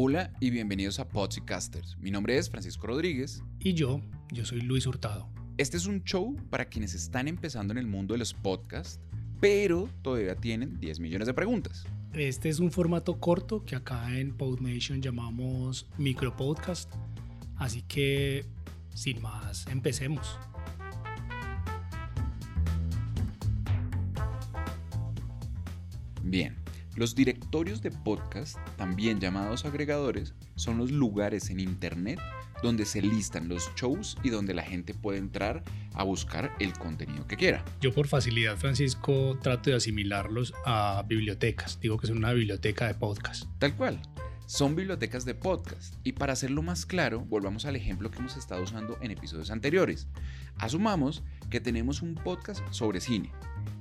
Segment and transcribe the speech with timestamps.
[0.00, 1.98] Hola y bienvenidos a Podcasters.
[1.98, 3.42] Mi nombre es Francisco Rodríguez.
[3.58, 4.00] Y yo,
[4.30, 5.28] yo soy Luis Hurtado.
[5.56, 9.00] Este es un show para quienes están empezando en el mundo de los podcasts,
[9.40, 11.84] pero todavía tienen 10 millones de preguntas.
[12.12, 16.94] Este es un formato corto que acá en PodNation llamamos micropodcast.
[17.56, 18.46] Así que,
[18.94, 20.38] sin más, empecemos.
[26.22, 26.54] Bien,
[26.98, 32.18] los directorios de podcast, también llamados agregadores, son los lugares en Internet
[32.60, 35.62] donde se listan los shows y donde la gente puede entrar
[35.94, 37.64] a buscar el contenido que quiera.
[37.80, 41.78] Yo por facilidad, Francisco, trato de asimilarlos a bibliotecas.
[41.80, 43.44] Digo que es una biblioteca de podcast.
[43.60, 44.02] Tal cual.
[44.48, 45.94] Son bibliotecas de podcast.
[46.04, 50.08] Y para hacerlo más claro, volvamos al ejemplo que hemos estado usando en episodios anteriores.
[50.56, 53.30] Asumamos que tenemos un podcast sobre cine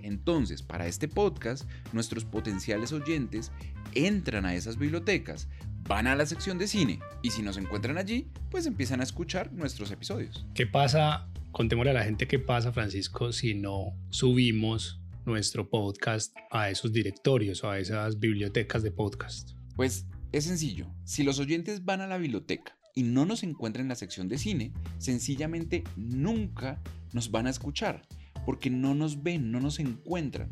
[0.07, 3.51] entonces, para este podcast, nuestros potenciales oyentes
[3.93, 5.49] entran a esas bibliotecas,
[5.83, 9.52] van a la sección de cine y si nos encuentran allí, pues empiezan a escuchar
[9.52, 10.45] nuestros episodios.
[10.53, 11.27] ¿Qué pasa?
[11.52, 17.63] Contémosle a la gente qué pasa, Francisco, si no subimos nuestro podcast a esos directorios
[17.65, 19.52] o a esas bibliotecas de podcast.
[19.75, 20.88] Pues es sencillo.
[21.03, 24.38] Si los oyentes van a la biblioteca y no nos encuentran en la sección de
[24.38, 26.81] cine, sencillamente nunca
[27.14, 28.08] nos van a escuchar
[28.48, 30.50] porque no nos ven, no nos encuentran.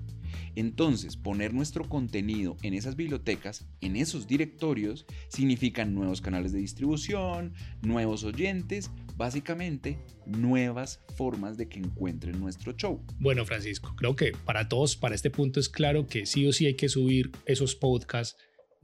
[0.56, 7.54] Entonces, poner nuestro contenido en esas bibliotecas, en esos directorios, significa nuevos canales de distribución,
[7.82, 13.02] nuevos oyentes, básicamente nuevas formas de que encuentren nuestro show.
[13.18, 16.66] Bueno, Francisco, creo que para todos, para este punto es claro que sí o sí
[16.66, 18.36] hay que subir esos podcasts,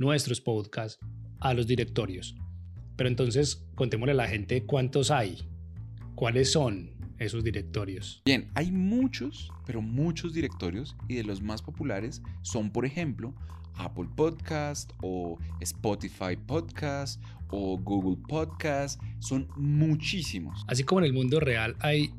[0.01, 1.00] nuestros podcasts,
[1.39, 2.35] a los directorios.
[2.97, 5.38] Pero entonces, contémosle a la gente cuántos hay,
[6.16, 6.91] cuáles son,
[7.22, 8.22] esos directorios?
[8.25, 13.34] Bien, hay muchos, pero muchos directorios y de los más populares son, por ejemplo,
[13.75, 19.00] Apple Podcast o Spotify Podcast o Google Podcast.
[19.19, 20.66] Son muchísimos.
[20.68, 22.12] Así como en el mundo real hay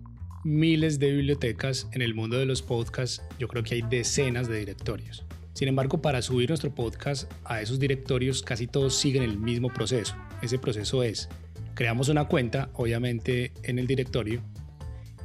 [0.45, 4.59] miles de bibliotecas, en el mundo de los podcasts yo creo que hay decenas de
[4.59, 5.25] directorios.
[5.55, 10.17] Sin embargo, para subir nuestro podcast a esos directorios casi todos siguen el mismo proceso.
[10.41, 11.29] Ese proceso es,
[11.75, 14.43] creamos una cuenta, obviamente en el directorio,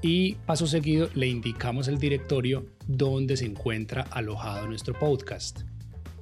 [0.01, 5.61] y paso seguido le indicamos el directorio donde se encuentra alojado nuestro podcast.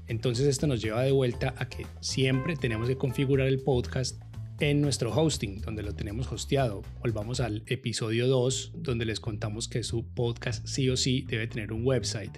[0.07, 4.21] Entonces esto nos lleva de vuelta a que siempre tenemos que configurar el podcast
[4.59, 6.83] en nuestro hosting, donde lo tenemos hosteado.
[7.01, 11.73] Volvamos al episodio 2, donde les contamos que su podcast sí o sí debe tener
[11.73, 12.37] un website.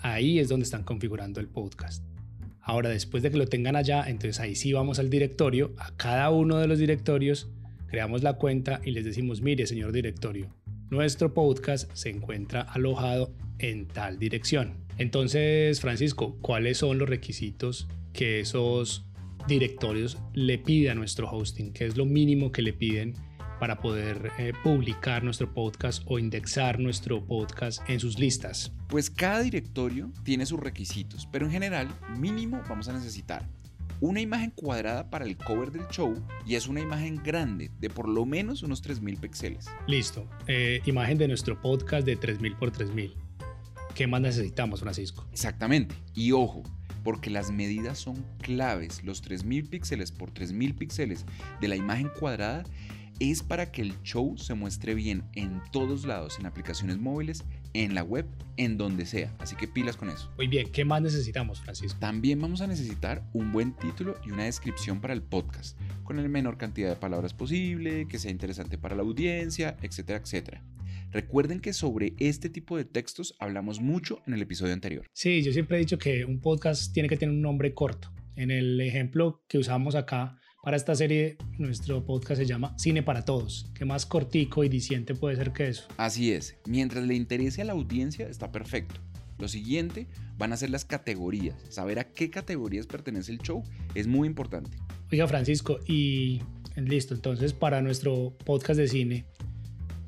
[0.00, 2.04] Ahí es donde están configurando el podcast.
[2.60, 6.30] Ahora, después de que lo tengan allá, entonces ahí sí vamos al directorio, a cada
[6.30, 7.48] uno de los directorios
[7.86, 10.48] creamos la cuenta y les decimos, mire señor directorio,
[10.90, 14.74] nuestro podcast se encuentra alojado en tal dirección.
[14.98, 19.04] Entonces, Francisco, ¿cuáles son los requisitos que esos
[19.46, 21.72] directorios le piden a nuestro hosting?
[21.72, 23.14] ¿Qué es lo mínimo que le piden
[23.58, 28.72] para poder eh, publicar nuestro podcast o indexar nuestro podcast en sus listas?
[28.88, 33.46] Pues cada directorio tiene sus requisitos, pero en general mínimo vamos a necesitar
[34.00, 36.14] una imagen cuadrada para el cover del show
[36.46, 39.66] y es una imagen grande de por lo menos unos 3000 píxeles.
[39.86, 43.14] Listo, eh, imagen de nuestro podcast de 3000 por 3000.
[43.94, 45.26] ¿Qué más necesitamos, Francisco?
[45.32, 46.62] Exactamente, y ojo,
[47.06, 49.04] porque las medidas son claves.
[49.04, 51.24] Los 3000 píxeles por 3000 píxeles
[51.60, 52.64] de la imagen cuadrada
[53.20, 57.44] es para que el show se muestre bien en todos lados, en aplicaciones móviles,
[57.74, 59.32] en la web, en donde sea.
[59.38, 60.32] Así que pilas con eso.
[60.36, 61.96] Muy bien, ¿qué más necesitamos, Francisco?
[62.00, 66.26] También vamos a necesitar un buen título y una descripción para el podcast, con la
[66.26, 70.60] menor cantidad de palabras posible, que sea interesante para la audiencia, etcétera, etcétera.
[71.10, 75.06] Recuerden que sobre este tipo de textos hablamos mucho en el episodio anterior.
[75.12, 78.12] Sí, yo siempre he dicho que un podcast tiene que tener un nombre corto.
[78.34, 83.24] En el ejemplo que usamos acá, para esta serie, nuestro podcast se llama Cine para
[83.24, 83.70] Todos.
[83.72, 85.86] ¿Qué más cortico y diciente puede ser que eso?
[85.96, 86.56] Así es.
[86.66, 89.00] Mientras le interese a la audiencia, está perfecto.
[89.38, 91.56] Lo siguiente van a ser las categorías.
[91.68, 93.62] Saber a qué categorías pertenece el show
[93.94, 94.76] es muy importante.
[95.12, 96.40] Oiga, Francisco, y
[96.74, 97.14] listo.
[97.14, 99.26] Entonces, para nuestro podcast de cine,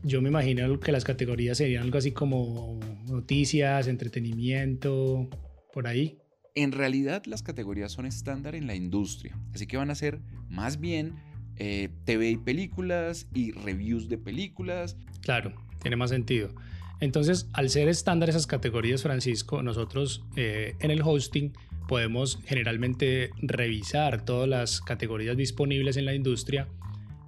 [0.03, 5.29] yo me imagino que las categorías serían algo así como noticias, entretenimiento,
[5.73, 6.19] por ahí.
[6.55, 10.81] En realidad las categorías son estándar en la industria, así que van a ser más
[10.81, 11.15] bien
[11.56, 14.97] eh, TV y películas y reviews de películas.
[15.23, 15.53] Claro,
[15.83, 16.55] tiene más sentido.
[17.01, 21.53] Entonces, al ser estándar esas categorías, Francisco, nosotros eh, en el hosting
[21.87, 26.69] podemos generalmente revisar todas las categorías disponibles en la industria,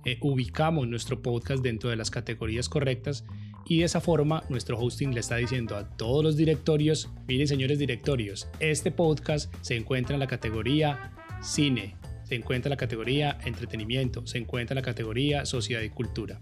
[0.05, 3.25] eh, ubicamos nuestro podcast dentro de las categorías correctas
[3.67, 7.79] y de esa forma nuestro hosting le está diciendo a todos los directorios, miren señores
[7.79, 11.13] directorios, este podcast se encuentra en la categoría
[11.43, 16.39] cine, se encuentra en la categoría entretenimiento, se encuentra en la categoría sociedad y cultura.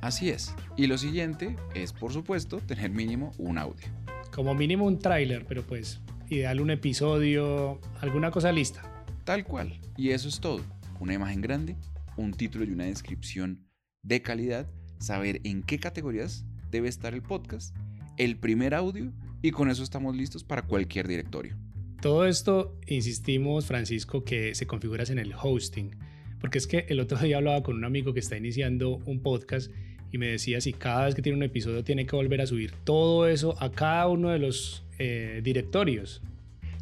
[0.00, 0.54] Así es.
[0.76, 3.86] Y lo siguiente es, por supuesto, tener mínimo un audio.
[4.34, 8.82] Como mínimo un tráiler, pero pues ideal un episodio, alguna cosa lista.
[9.24, 9.80] Tal cual.
[9.96, 10.60] Y eso es todo.
[11.00, 11.76] Una imagen grande,
[12.16, 13.66] un título y una descripción
[14.02, 17.76] de calidad, saber en qué categorías debe estar el podcast,
[18.16, 19.12] el primer audio
[19.42, 21.56] y con eso estamos listos para cualquier directorio.
[22.00, 25.96] Todo esto, insistimos, Francisco, que se configuras en el hosting,
[26.38, 29.70] porque es que el otro día hablaba con un amigo que está iniciando un podcast
[30.12, 32.72] y me decía si cada vez que tiene un episodio tiene que volver a subir
[32.84, 36.22] todo eso a cada uno de los eh, directorios.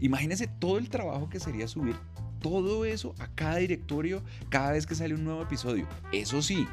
[0.00, 1.94] Imagínese todo el trabajo que sería subir
[2.42, 5.86] todo eso a cada directorio cada vez que sale un nuevo episodio.
[6.12, 6.66] Eso sí,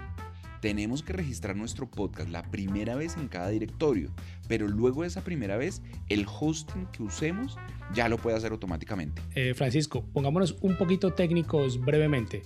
[0.61, 4.11] tenemos que registrar nuestro podcast la primera vez en cada directorio,
[4.47, 7.57] pero luego de esa primera vez, el hosting que usemos
[7.93, 9.21] ya lo puede hacer automáticamente.
[9.35, 12.43] Eh, Francisco, pongámonos un poquito técnicos brevemente.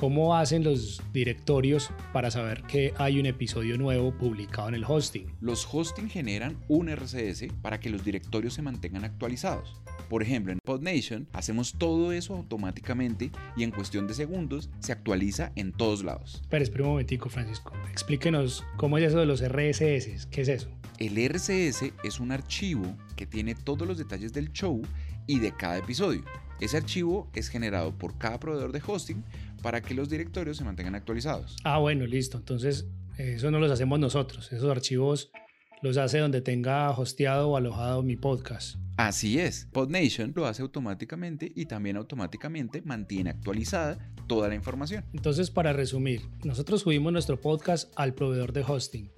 [0.00, 5.26] ¿Cómo hacen los directorios para saber que hay un episodio nuevo publicado en el hosting?
[5.42, 9.78] Los hosting generan un RCS para que los directorios se mantengan actualizados.
[10.08, 15.52] Por ejemplo, en PodNation hacemos todo eso automáticamente y en cuestión de segundos se actualiza
[15.54, 16.42] en todos lados.
[16.48, 17.74] Pero espera un momentico, Francisco.
[17.90, 20.24] Explíquenos cómo es eso de los RSS.
[20.30, 20.70] ¿Qué es eso?
[20.96, 24.80] El RCS es un archivo que tiene todos los detalles del show
[25.26, 26.24] y de cada episodio.
[26.60, 29.24] Ese archivo es generado por cada proveedor de hosting
[29.62, 31.56] para que los directorios se mantengan actualizados.
[31.64, 32.36] Ah, bueno, listo.
[32.36, 32.86] Entonces,
[33.16, 34.52] eso no los hacemos nosotros.
[34.52, 35.30] Esos archivos
[35.80, 38.76] los hace donde tenga hosteado o alojado mi podcast.
[38.98, 45.06] Así es, PodNation lo hace automáticamente y también automáticamente mantiene actualizada toda la información.
[45.14, 49.10] Entonces, para resumir, nosotros subimos nuestro podcast al proveedor de hosting.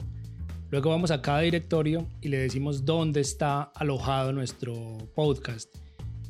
[0.70, 5.74] Luego vamos a cada directorio y le decimos dónde está alojado nuestro podcast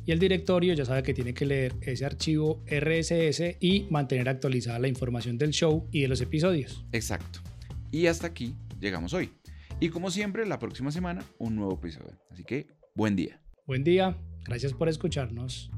[0.05, 4.79] y el directorio ya sabe que tiene que leer ese archivo RSS y mantener actualizada
[4.79, 6.85] la información del show y de los episodios.
[6.91, 7.39] Exacto.
[7.91, 9.31] Y hasta aquí llegamos hoy.
[9.79, 12.19] Y como siempre, la próxima semana un nuevo episodio.
[12.29, 13.41] Así que, buen día.
[13.65, 15.71] Buen día, gracias por escucharnos.